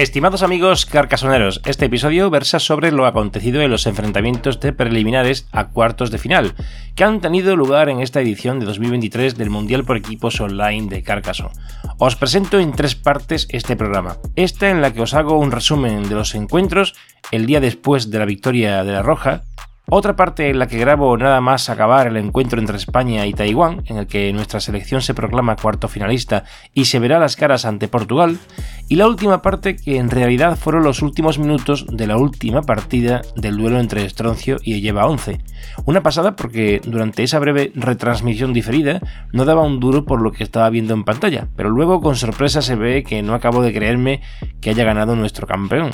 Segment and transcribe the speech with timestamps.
[0.00, 5.66] Estimados amigos carcasoneros, este episodio versa sobre lo acontecido en los enfrentamientos de preliminares a
[5.68, 6.54] cuartos de final,
[6.94, 11.02] que han tenido lugar en esta edición de 2023 del Mundial por Equipos Online de
[11.02, 11.50] Carcaso.
[11.98, 14.16] Os presento en tres partes este programa.
[14.36, 16.94] Esta en la que os hago un resumen de los encuentros
[17.30, 19.42] el día después de la victoria de la Roja,
[19.92, 23.82] otra parte en la que grabo nada más acabar el encuentro entre España y Taiwán,
[23.86, 27.88] en el que nuestra selección se proclama cuarto finalista y se verá las caras ante
[27.88, 28.38] Portugal,
[28.88, 33.22] y la última parte que en realidad fueron los últimos minutos de la última partida
[33.34, 35.40] del duelo entre Estroncio y Lleva 11.
[35.86, 39.00] Una pasada porque durante esa breve retransmisión diferida
[39.32, 42.62] no daba un duro por lo que estaba viendo en pantalla, pero luego con sorpresa
[42.62, 44.20] se ve que no acabo de creerme
[44.60, 45.90] que haya ganado nuestro campeón.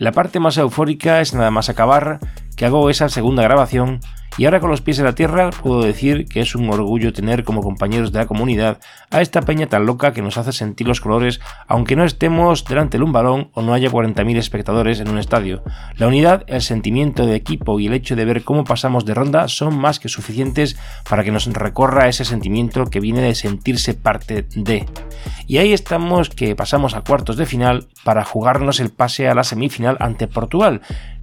[0.00, 2.20] La parte más eufórica es nada más acabar
[2.56, 4.00] que hago esa segunda grabación
[4.38, 7.44] y ahora con los pies en la tierra puedo decir que es un orgullo tener
[7.44, 8.78] como compañeros de la comunidad
[9.10, 12.96] a esta peña tan loca que nos hace sentir los colores aunque no estemos delante
[12.96, 15.62] de un balón o no haya 40.000 espectadores en un estadio.
[15.98, 19.48] La unidad, el sentimiento de equipo y el hecho de ver cómo pasamos de ronda
[19.48, 20.78] son más que suficientes
[21.10, 24.86] para que nos recorra ese sentimiento que viene de sentirse parte de.
[25.50, 29.42] Y ahí estamos que pasamos a cuartos de final para jugarnos el pase a la
[29.42, 30.80] semifinal ante Portugal.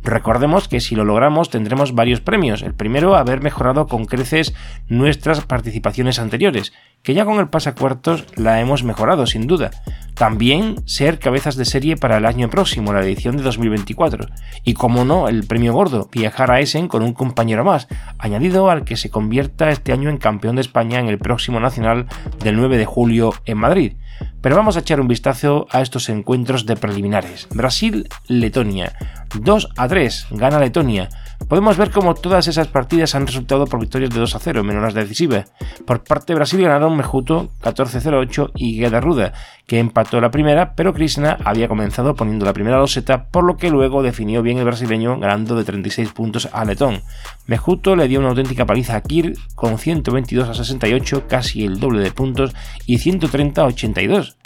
[0.07, 2.61] Recordemos que si lo logramos tendremos varios premios.
[2.63, 4.53] El primero, haber mejorado con creces
[4.87, 6.71] nuestras participaciones anteriores,
[7.03, 9.69] que ya con el pasacuartos la hemos mejorado sin duda.
[10.13, 14.29] También ser cabezas de serie para el año próximo, la edición de 2024.
[14.63, 18.85] Y como no, el premio gordo, viajar a Essen con un compañero más, añadido al
[18.85, 22.05] que se convierta este año en campeón de España en el próximo Nacional
[22.41, 23.93] del 9 de julio en Madrid.
[24.41, 27.47] Pero vamos a echar un vistazo a estos encuentros de preliminares.
[27.53, 28.95] Brasil-Letonia
[29.35, 31.09] 2 a 3 gana Letonia.
[31.47, 34.81] Podemos ver cómo todas esas partidas han resultado por victorias de 2 a 0, menos
[34.81, 35.51] las decisivas.
[35.85, 39.33] Por parte de Brasil ganaron Mejuto 14-08 y Ruda,
[39.67, 43.69] que empató la primera, pero Krishna había comenzado poniendo la primera loseta, por lo que
[43.69, 47.01] luego definió bien el brasileño ganando de 36 puntos a Letón.
[47.45, 52.01] Mejuto le dio una auténtica paliza a Kir con 122 a 68, casi el doble
[52.01, 52.53] de puntos,
[52.87, 54.37] y 130 a 82.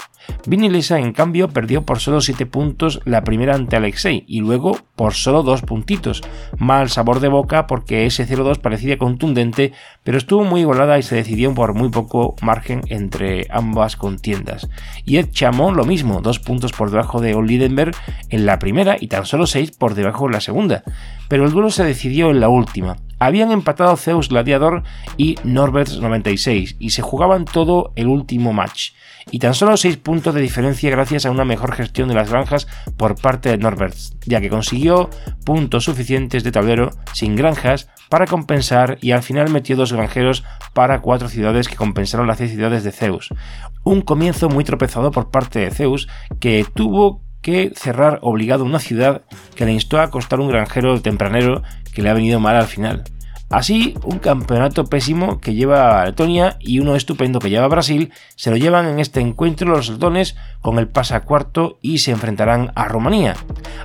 [0.47, 5.13] Vinilesa, en cambio, perdió por solo 7 puntos la primera ante Alexei y luego por
[5.13, 6.23] solo 2 puntitos.
[6.57, 9.73] Mal sabor de boca porque ese 0-2 parecía contundente,
[10.03, 14.69] pero estuvo muy igualada y se decidió por muy poco margen entre ambas contiendas.
[15.05, 17.95] Y Ed Chamon lo mismo, 2 puntos por debajo de Olidenberg
[18.29, 20.83] en la primera y tan solo 6 por debajo en la segunda.
[21.27, 22.97] Pero el duelo se decidió en la última.
[23.21, 24.81] Habían empatado Zeus Gladiador
[25.15, 28.93] y Norbert 96 y se jugaban todo el último match.
[29.29, 32.65] Y tan solo 6 puntos de diferencia gracias a una mejor gestión de las granjas
[32.97, 35.11] por parte de Norberts, ya que consiguió
[35.45, 40.43] puntos suficientes de tablero sin granjas para compensar y al final metió dos granjeros
[40.73, 43.29] para cuatro ciudades que compensaron las 6 ciudades de Zeus.
[43.83, 46.07] Un comienzo muy tropezado por parte de Zeus
[46.39, 49.23] que tuvo que cerrar obligado una ciudad
[49.55, 51.63] que le instó a costar un granjero tempranero
[51.94, 53.03] que le ha venido mal al final.
[53.50, 58.13] Así, un campeonato pésimo que lleva a Letonia y uno estupendo que lleva a Brasil
[58.38, 62.12] se lo llevan en este encuentro los letones con el pase a cuarto y se
[62.12, 63.35] enfrentarán a Rumanía.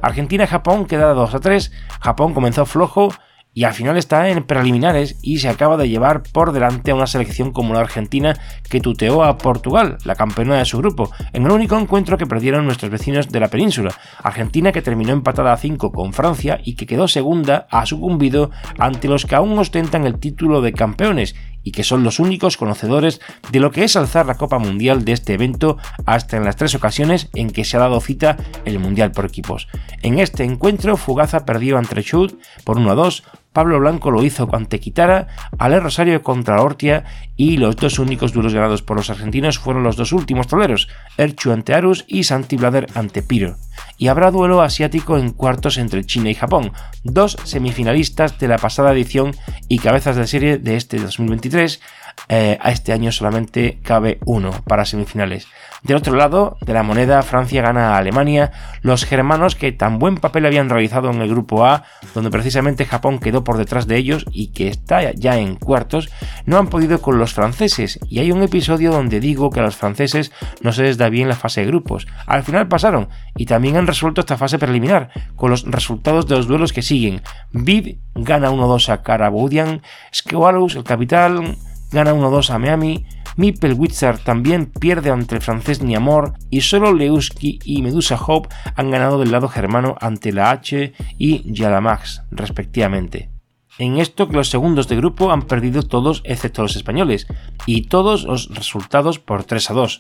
[0.03, 3.09] Argentina-Japón queda 2 a 3, Japón comenzó flojo
[3.57, 7.07] y al final está en preliminares y se acaba de llevar por delante a una
[7.07, 11.51] selección como la Argentina que tuteó a Portugal, la campeona de su grupo, en el
[11.51, 13.95] único encuentro que perdieron nuestros vecinos de la península.
[14.23, 19.09] Argentina que terminó empatada a 5 con Francia y que quedó segunda ha sucumbido ante
[19.09, 23.59] los que aún ostentan el título de campeones y que son los únicos conocedores de
[23.59, 27.31] lo que es alzar la Copa Mundial de este evento hasta en las tres ocasiones
[27.35, 29.67] en que se ha dado cita el Mundial por equipos.
[30.03, 33.25] En este encuentro, Fugaza perdió ante Chud por 1 a 2,
[33.57, 37.05] Pablo Blanco lo hizo ante Quitara, Ale Rosario contra Ortia
[37.37, 41.53] y los dos únicos duelos ganados por los argentinos fueron los dos últimos toleros, Erchu
[41.53, 43.57] ante Arus y Santi Blader ante Piro.
[43.97, 46.71] Y habrá duelo asiático en cuartos entre China y Japón,
[47.03, 49.35] dos semifinalistas de la pasada edición
[49.69, 51.81] y cabezas de serie de este 2023.
[52.29, 55.47] Eh, a este año solamente cabe uno para semifinales.
[55.87, 58.51] Del otro lado de la moneda, Francia gana a Alemania,
[58.83, 63.21] los germanos que tan buen papel habían realizado en el grupo A, donde precisamente Japón
[63.21, 66.09] quedó por detrás de ellos y que está ya en cuartos,
[66.45, 69.77] no han podido con los franceses, y hay un episodio donde digo que a los
[69.77, 72.09] franceses no se les da bien la fase de grupos.
[72.27, 76.49] Al final pasaron, y también han resuelto esta fase preliminar, con los resultados de los
[76.49, 77.23] duelos que siguen.
[77.53, 79.83] Bid gana 1-2 a Karaboudian,
[80.13, 81.55] Skowalus, el capital,
[81.93, 83.07] gana 1-2 a Miami,
[83.37, 89.19] Mipelwitzer también pierde ante el francés Niamor y solo Lewski y Medusa Hope han ganado
[89.19, 93.31] del lado germano ante la H y Yalamax, respectivamente.
[93.79, 97.27] En esto que los segundos de grupo han perdido todos excepto los españoles,
[97.67, 99.99] y todos los resultados por 3 a 2.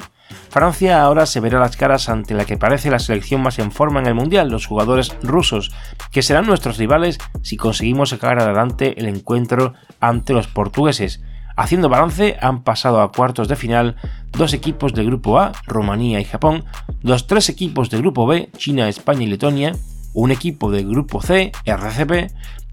[0.48, 4.00] Francia ahora se verá las caras ante la que parece la selección más en forma
[4.00, 5.72] en el Mundial, los jugadores rusos,
[6.10, 11.20] que serán nuestros rivales si conseguimos sacar adelante el encuentro ante los portugueses,
[11.56, 13.96] Haciendo balance, han pasado a cuartos de final
[14.32, 16.64] dos equipos del grupo A, Rumanía y Japón,
[17.02, 19.72] dos tres equipos del grupo B, China, España y Letonia,
[20.12, 22.12] un equipo del grupo C, RCP,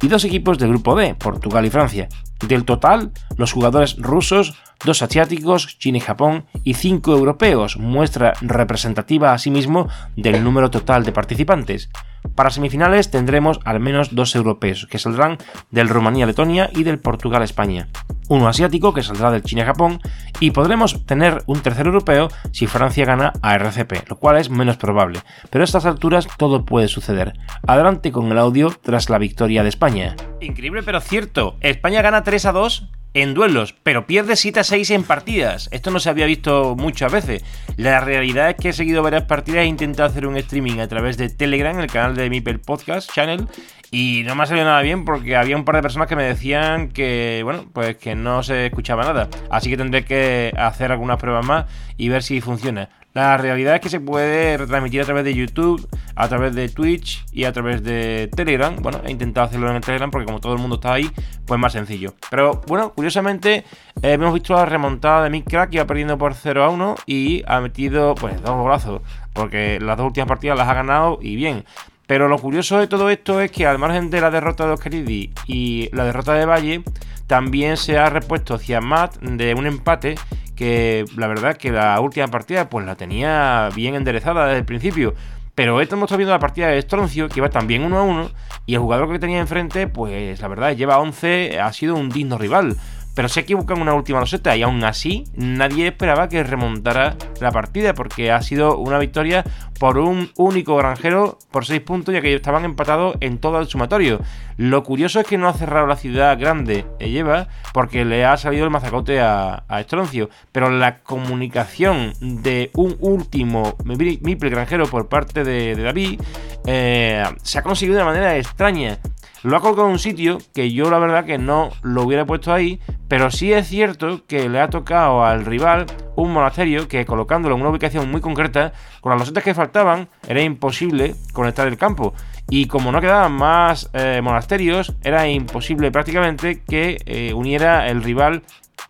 [0.01, 2.09] y dos equipos del grupo D, Portugal y Francia.
[2.45, 9.31] Del total, los jugadores rusos, dos asiáticos, China y Japón, y cinco europeos, muestra representativa
[9.31, 9.87] asimismo
[10.17, 11.89] del número total de participantes.
[12.35, 15.37] Para semifinales tendremos al menos dos europeos, que saldrán
[15.69, 17.89] del Rumanía-Letonia y del Portugal-España.
[18.29, 19.99] Uno asiático, que saldrá del China-Japón,
[20.39, 24.77] y podremos tener un tercer europeo si Francia gana a RCP, lo cual es menos
[24.77, 25.19] probable,
[25.51, 27.33] pero a estas alturas todo puede suceder.
[27.67, 30.15] Adelante con el audio tras la victoria de España.
[30.41, 34.91] Increíble pero cierto, España gana 3 a 2 en duelos, pero pierde 7 a 6
[34.91, 35.69] en partidas.
[35.71, 37.43] Esto no se había visto muchas veces.
[37.77, 41.17] La realidad es que he seguido varias partidas e intentado hacer un streaming a través
[41.17, 43.47] de Telegram, el canal de Mipel Podcast Channel,
[43.95, 46.23] y no me ha salido nada bien porque había un par de personas que me
[46.23, 49.29] decían que, bueno, pues que no se escuchaba nada.
[49.51, 52.89] Así que tendré que hacer algunas pruebas más y ver si funciona.
[53.13, 57.23] La realidad es que se puede retransmitir a través de YouTube, a través de Twitch
[57.31, 58.75] y a través de Telegram.
[58.81, 61.11] Bueno, he intentado hacerlo en el Telegram porque como todo el mundo está ahí,
[61.45, 62.15] pues más sencillo.
[62.31, 63.63] Pero bueno, curiosamente
[64.01, 67.61] hemos visto la remontada de Mick Crack, iba perdiendo por 0 a 1 y ha
[67.61, 69.01] metido pues dos golazos.
[69.33, 71.63] Porque las dos últimas partidas las ha ganado y bien.
[72.07, 75.31] Pero lo curioso de todo esto es que al margen de la derrota de Oscaridi
[75.47, 76.83] y la derrota de Valle,
[77.27, 80.15] también se ha repuesto hacia Matt de un empate
[80.55, 85.13] que la verdad que la última partida pues la tenía bien enderezada desde el principio.
[85.55, 88.31] Pero esto estado viendo la partida de Stroncio, que va también 1 a 1,
[88.65, 92.37] y el jugador que tenía enfrente, pues la verdad, lleva 11, ha sido un digno
[92.39, 92.75] rival.
[93.15, 97.93] Pero se equivocan una última roseta y aún así nadie esperaba que remontara la partida
[97.93, 99.43] porque ha sido una victoria
[99.79, 104.19] por un único granjero por 6 puntos ya que estaban empatados en todo el sumatorio.
[104.57, 108.35] Lo curioso es que no ha cerrado la ciudad grande lleva eh, porque le ha
[108.37, 110.29] salido el mazacote a, Estroncio.
[110.53, 116.19] Pero la comunicación de un último miple granjero por parte de, David
[116.65, 118.97] eh, se ha conseguido de una manera extraña
[119.43, 122.53] lo ha colocado en un sitio que yo la verdad que no lo hubiera puesto
[122.53, 122.79] ahí,
[123.09, 125.85] pero sí es cierto que le ha tocado al rival
[126.15, 130.41] un monasterio que colocándolo en una ubicación muy concreta, con las losetas que faltaban, era
[130.41, 132.13] imposible conectar el campo.
[132.49, 138.43] Y como no quedaban más eh, monasterios, era imposible prácticamente que eh, uniera el rival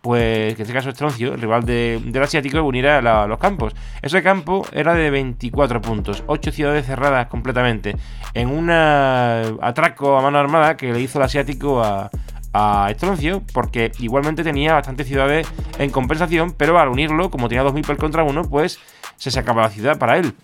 [0.04, 3.72] pues que en este caso Estroncio, el rival del asiático, unirá a los campos.
[4.02, 7.96] Ese campo era de 24 puntos, 8 ciudades cerradas completamente,
[8.34, 12.10] en un atraco a mano armada que le hizo el asiático a,
[12.52, 15.46] a Estroncio, porque igualmente tenía bastantes ciudades
[15.78, 18.78] en compensación, pero al unirlo, como tenía 2.000 por contra 1, pues
[19.16, 20.34] se sacaba la ciudad para él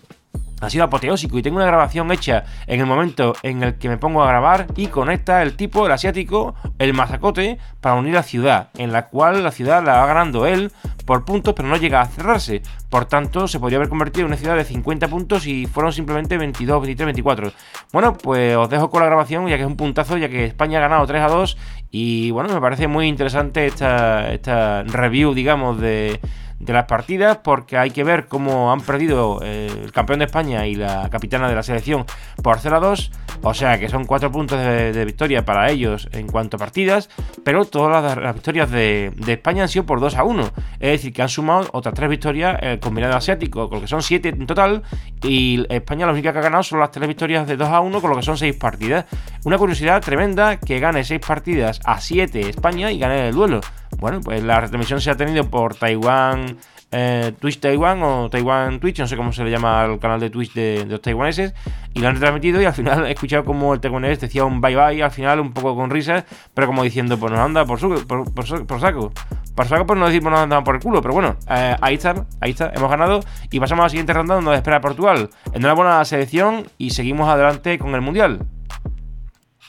[0.61, 3.97] ha sido apoteósico y tengo una grabación hecha en el momento en el que me
[3.97, 8.69] pongo a grabar y conecta el tipo, el asiático, el mazacote para unir la ciudad,
[8.77, 10.71] en la cual la ciudad la va ganando él
[11.05, 14.37] por puntos pero no llega a cerrarse, por tanto se podría haber convertido en una
[14.37, 17.51] ciudad de 50 puntos y fueron simplemente 22, 23, 24.
[17.91, 20.77] Bueno, pues os dejo con la grabación ya que es un puntazo, ya que España
[20.77, 21.57] ha ganado 3 a 2
[21.89, 26.19] y bueno, me parece muy interesante esta, esta review, digamos, de
[26.61, 30.67] de las partidas porque hay que ver cómo han perdido eh, el campeón de España
[30.67, 32.05] y la capitana de la selección
[32.41, 33.11] por 0 a 2.
[33.43, 37.09] O sea que son 4 puntos de, victoria para ellos en cuanto a partidas,
[37.43, 40.43] pero todas las, victorias de, España han sido por 2 a 1.
[40.79, 44.03] Es decir, que han sumado otras 3 victorias eh, combinado asiático, con lo que son
[44.03, 44.83] 7 en total.
[45.23, 47.99] Y España la única que ha ganado son las 3 victorias de 2 a 1,
[47.99, 49.05] con lo que son 6 partidas.
[49.45, 53.61] Una curiosidad tremenda que gane 6 partidas a 7 España y gane el duelo.
[53.97, 56.50] Bueno, pues la retransmisión se ha tenido por Taiwán,
[56.91, 60.29] eh, Twitch Taiwan o Taiwan Twitch, no sé cómo se le llama al canal de
[60.29, 61.53] Twitch de, los taiwaneses,
[61.93, 64.75] y lo han retransmitido y al final he escuchado como el taiwanés decía un bye
[64.75, 68.05] bye al final, un poco con risas, pero como diciendo, pues nos anda por, su,
[68.07, 69.11] por, por, por, saco.
[69.55, 72.25] Por saco, pues no por no andan por el culo, pero bueno, eh, ahí está,
[72.41, 75.29] ahí está, hemos ganado y pasamos a la siguiente ronda donde nos espera Portugal.
[75.53, 78.41] en una buena selección y seguimos adelante con el Mundial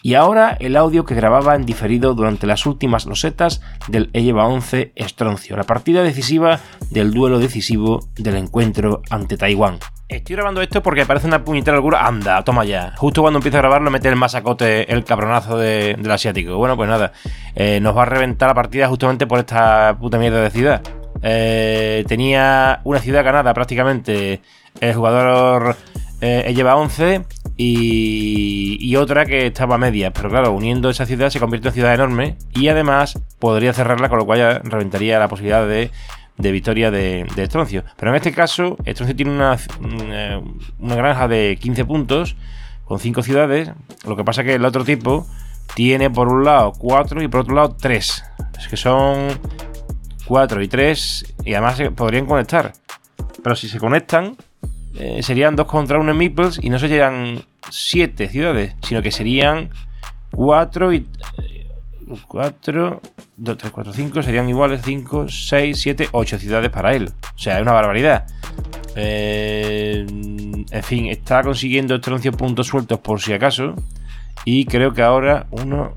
[0.03, 4.47] y ahora el audio que grababa en diferido durante las últimas losetas del e lleva
[4.47, 9.79] 11 Estroncio, la partida decisiva del duelo decisivo del encuentro ante Taiwán.
[10.09, 12.07] Estoy grabando esto porque parece una puñetera locura.
[12.07, 12.93] Anda, toma ya.
[12.99, 16.57] Justo cuando empiezo a grabarlo, mete el masacote, el cabronazo del asiático.
[16.59, 17.13] Bueno, pues nada,
[17.55, 20.83] eh, nos va a reventar la partida justamente por esta puta mierda de ciudad.
[21.23, 24.43] Eh, tenía una ciudad ganada prácticamente
[24.81, 25.77] el jugador
[26.21, 27.23] eh, e lleva 11
[27.57, 32.37] y, otra que estaba media Pero claro, uniendo esa ciudad se convierte en ciudad enorme
[32.55, 35.91] y además podría cerrarla, con lo cual ya reventaría la posibilidad de
[36.39, 37.85] victoria de, Estroncio.
[37.97, 39.57] Pero en este caso, Estroncio tiene una,
[40.11, 40.41] eh,
[40.79, 42.37] granja de 15 puntos
[42.85, 43.71] con 5 ciudades.
[44.07, 45.25] Lo que pasa es que el otro tipo
[45.75, 48.25] tiene por un lado 4 y por otro lado 3.
[48.59, 49.29] Es que son
[50.27, 52.73] 4 y 3 y además se podrían conectar.
[53.43, 54.37] Pero si se conectan,
[54.95, 59.71] eh, serían 2 contra 1 en Meeples y no serían 7 ciudades, sino que serían
[60.33, 61.07] 4 y...
[62.29, 63.01] 4,
[63.39, 67.09] 2, 3, 4, 5 serían iguales 5, 6, 7, 8 ciudades para él.
[67.35, 68.27] O sea, es una barbaridad.
[68.95, 70.05] Eh,
[70.71, 73.75] en fin, está consiguiendo 11 puntos sueltos por si acaso.
[74.45, 75.95] Y creo que ahora 1,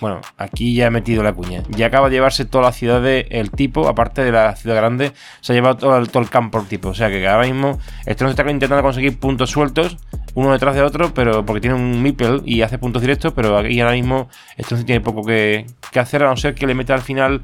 [0.00, 1.62] bueno, aquí ya ha metido la cuña.
[1.70, 5.12] Ya acaba de llevarse toda la ciudad de El Tipo, aparte de la ciudad grande,
[5.40, 6.90] se ha llevado todo el, campo El Tipo.
[6.90, 9.96] O sea que ahora mismo se está intentando conseguir puntos sueltos,
[10.34, 13.80] uno detrás de otro, pero porque tiene un Mipel y hace puntos directos, pero aquí
[13.80, 17.42] ahora mismo se tiene poco que, hacer, a no ser que le meta al final,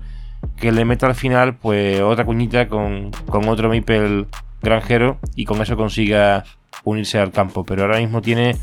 [0.57, 4.27] que le meta al final, pues otra cuñita con, con otro Mipel
[4.63, 6.45] granjero y con eso consiga
[6.85, 7.65] unirse al campo.
[7.65, 8.57] Pero ahora mismo tiene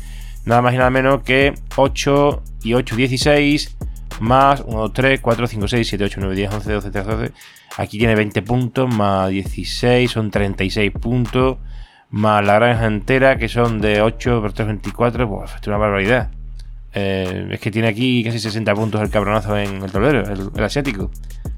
[0.46, 3.76] nada más y nada menos que 8 y 8, 16,
[4.20, 7.32] más 1, 2, 3, 4, 5, 6, 7, 8, 9, 10, 11, 12, 13, 12.
[7.78, 11.58] Aquí tiene 20 puntos, más 16, son 36 puntos,
[12.10, 16.30] más la granja entera, que son de 8 por 3, 24, pues es una barbaridad.
[16.94, 21.10] Eh, es que tiene aquí casi 60 puntos el cabronazo en el tablero, el, asiático.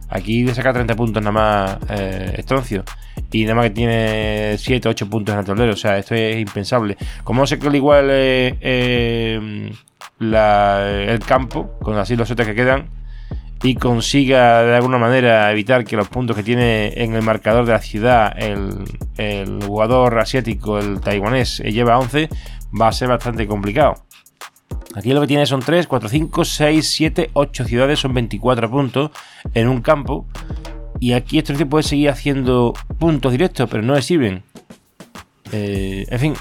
[0.08, 2.84] Aquí le saca 30 puntos nada más eh, Estoncio
[3.32, 5.73] Y nada más que tiene 7, 8 puntos en el tablero.
[5.73, 6.96] O sea, esto es impensable.
[7.25, 9.73] Como no se igual eh,
[10.20, 12.88] el campo, con así los setes que quedan,
[13.62, 17.73] y consiga de alguna manera evitar que los puntos que tiene en el marcador de
[17.73, 22.28] la ciudad el, jugador asiático, el taiwanés, eh, lleva 11,
[22.80, 23.94] va a ser bastante complicado.
[24.96, 29.11] Aquí lo que tiene son 3, 4, 5, 6, 7, 8 ciudades, son 24 puntos
[29.54, 30.26] en un campo.
[31.00, 34.44] Y aquí este puede seguir haciendo puntos directos, pero no le sirven.
[35.50, 36.34] Eh, en fin,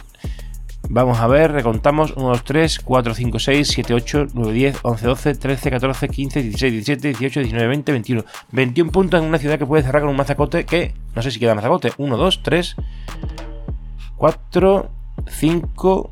[0.90, 5.08] Vamos a ver, recontamos 1, 2, 3, 4, 5, 6, 7, 8, 9, 10, 11,
[5.08, 8.26] 12, 13, 14, 15, 16, 17, 18, 19, 20, 21.
[8.52, 11.40] 21 puntos en una ciudad que puede cerrar con un mazacote que no sé si
[11.40, 11.92] queda mazacote.
[11.98, 12.76] 1, 2, 3,
[14.18, 14.90] 4,
[15.26, 16.10] 5,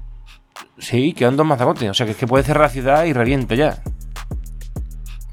[0.78, 1.90] sí, quedan dos mazacotes.
[1.90, 3.84] O sea que es que puede cerrar la ciudad y revienta ya.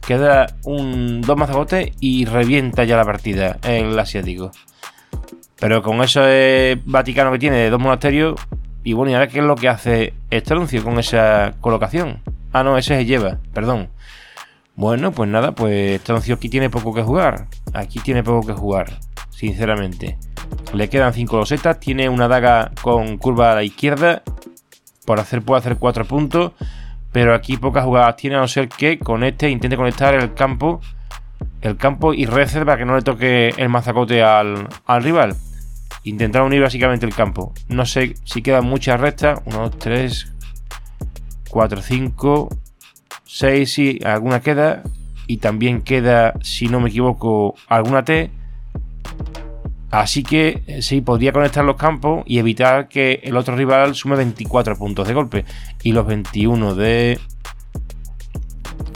[0.06, 4.50] Queda un dos mazacotes y revienta ya la partida el asiático.
[5.60, 8.36] Pero con eso de eh, Vaticano que tiene de dos monasterios,
[8.84, 12.22] y bueno, ¿y ahora qué es lo que hace Estroncio con esa colocación?
[12.52, 13.88] Ah, no, ese se lleva, perdón.
[14.76, 17.46] Bueno, pues nada, pues Estroncio aquí tiene poco que jugar.
[17.74, 18.94] Aquí tiene poco que jugar,
[19.30, 20.16] sinceramente.
[20.72, 24.22] Le quedan 5 losetas, tiene una daga con curva a la izquierda.
[25.04, 26.52] Por hacer puede hacer 4 puntos.
[27.10, 30.80] Pero aquí pocas jugadas tiene a no ser que con este intente conectar el campo.
[31.62, 35.34] El campo y reserva que no le toque el mazacote al, al rival
[36.04, 37.52] intentar unir básicamente el campo.
[37.68, 40.32] No sé si quedan muchas rectas, 1, 2, 3,
[41.50, 42.48] 4, 5,
[43.24, 44.82] 6, sí, alguna queda.
[45.26, 48.30] Y también queda, si no me equivoco, alguna T.
[49.90, 54.16] Así que eh, sí, podría conectar los campos y evitar que el otro rival sume
[54.16, 55.44] 24 puntos de golpe.
[55.82, 57.18] Y los 21 de...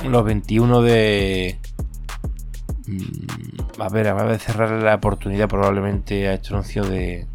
[0.08, 1.58] Los 21 de...
[2.92, 7.26] Mm, a ver, a ver, cerrar la oportunidad probablemente a Estroncio de.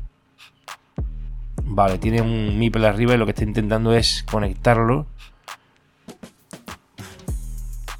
[1.64, 5.08] Vale, tiene un MIPEL arriba y lo que está intentando es conectarlo.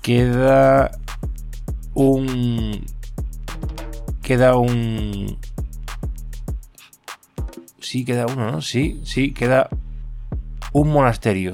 [0.02, 0.92] Queda
[1.94, 2.86] un.
[4.22, 5.38] Queda un.
[7.80, 8.62] Sí, queda uno, ¿no?
[8.62, 9.70] Sí, sí, queda
[10.74, 11.54] un monasterio.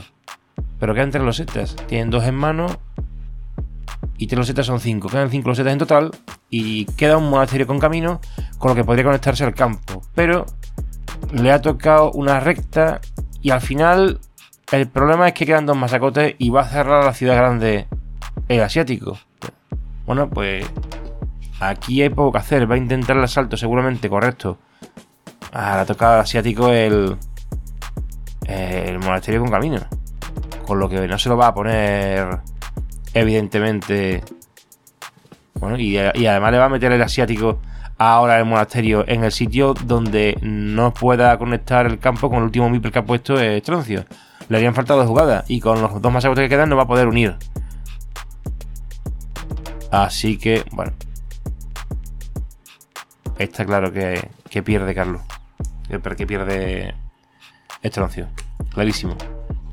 [0.79, 2.67] Pero quedan los extras, Tienen dos en mano
[4.23, 5.09] y tres losetas son cinco.
[5.09, 6.11] Quedan cinco losetas en total
[6.49, 8.21] y queda un monasterio con camino
[8.57, 10.01] con lo que podría conectarse al campo.
[10.15, 10.45] Pero
[11.33, 13.01] le ha tocado una recta
[13.41, 14.21] y al final
[14.71, 17.87] el problema es que quedan dos masacotes y va a cerrar la ciudad grande
[18.47, 19.17] el asiático.
[20.05, 20.65] Bueno, pues
[21.59, 22.71] aquí hay poco que hacer.
[22.71, 24.57] Va a intentar el asalto seguramente, correcto.
[25.51, 27.17] A ah, le ha tocado al asiático el,
[28.45, 29.81] el monasterio con camino.
[30.65, 32.37] Con lo que no se lo va a poner
[33.13, 34.23] evidentemente.
[35.55, 37.59] Bueno, y, además le va a meter el asiático
[37.97, 42.69] ahora el monasterio en el sitio donde no pueda conectar el campo con el último
[42.69, 44.03] miper que ha puesto Estroncio.
[44.49, 46.87] Le habían faltado dos jugadas y con los dos más que quedan no va a
[46.87, 47.37] poder unir.
[49.91, 50.91] Así que, bueno.
[53.37, 54.29] Está claro que,
[54.61, 55.21] pierde Carlos.
[55.89, 56.93] Eh, que pierde
[57.81, 58.27] Estroncio.
[58.73, 59.15] Clarísimo.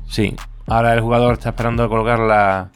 [0.07, 0.35] Sí.
[0.67, 2.69] Ahora el jugador está esperando a colocar la,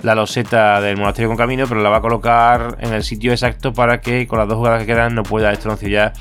[0.00, 3.72] la loseta del monasterio con camino, pero la va a colocar en el sitio exacto
[3.72, 6.12] para que con las dos jugadas que quedan no pueda Estroncio ya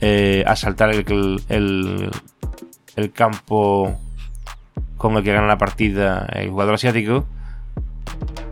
[0.00, 2.10] eh, asaltar el,
[3.12, 3.98] campo
[4.96, 7.26] con el que gana la partida el jugador asiático.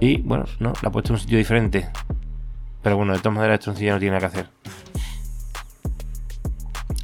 [0.00, 1.88] Y bueno, no, la ha puesto en un sitio diferente.
[2.82, 4.50] Pero bueno, de todas maneras, Estroncillo ya no tiene nada que hacer.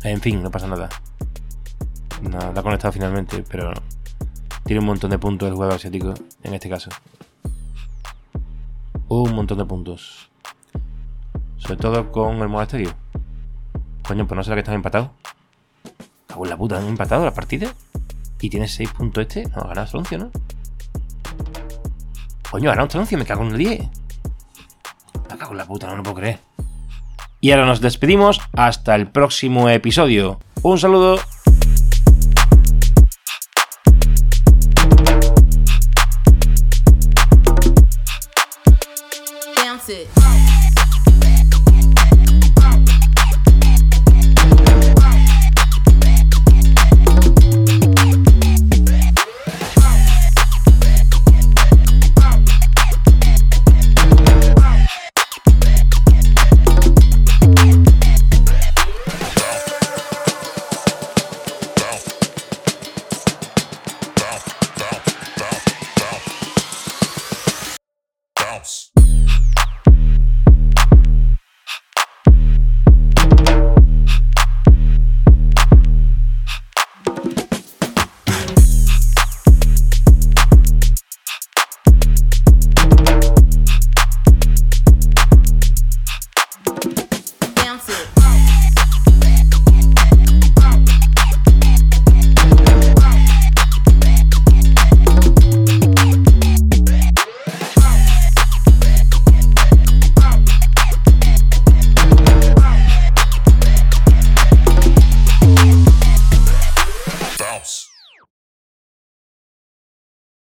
[0.03, 0.89] En fin, no pasa nada.
[2.21, 3.73] Nada, la ha conectado finalmente, pero
[4.65, 6.12] tiene un montón de puntos el jugador asiático
[6.43, 6.91] en este caso
[9.19, 10.31] un montón de puntos.
[11.57, 12.95] Sobre todo con el monasterio.
[14.07, 15.11] Coño, pues no será que están empatados.
[16.29, 17.73] Cago en la puta, han empatado la partida.
[18.40, 19.45] Y tiene 6 puntos este.
[19.49, 20.31] No, ha ganado ¿no?
[22.50, 23.81] Coño, ha ganado me cago en el 10.
[25.31, 26.40] Me cago en la puta, no lo puedo creer.
[27.40, 30.38] Y ahora nos despedimos hasta el próximo episodio.
[30.62, 31.19] Un saludo.
[39.90, 40.29] it.